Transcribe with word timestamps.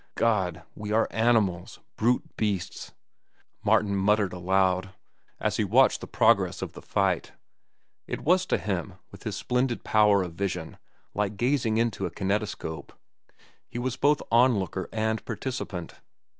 "God! 0.15 0.63
We 0.73 0.91
are 0.91 1.07
animals! 1.11 1.79
Brute 1.95 2.35
beasts!" 2.35 2.91
Martin 3.63 3.95
muttered 3.95 4.33
aloud, 4.33 4.95
as 5.39 5.57
he 5.57 5.63
watched 5.63 6.01
the 6.01 6.07
progress 6.07 6.63
of 6.63 6.73
the 6.73 6.81
fight. 6.81 7.33
It 8.07 8.21
was 8.21 8.47
to 8.47 8.57
him, 8.57 8.95
with 9.11 9.25
his 9.25 9.35
splendid 9.35 9.83
power 9.83 10.23
of 10.23 10.33
vision, 10.33 10.79
like 11.13 11.37
gazing 11.37 11.77
into 11.77 12.07
a 12.07 12.09
kinetoscope. 12.09 12.93
He 13.69 13.77
was 13.77 13.95
both 13.95 14.23
onlooker 14.31 14.89
and 14.91 15.23
participant. 15.23 15.93